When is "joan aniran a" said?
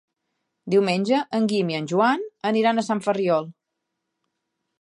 1.93-2.87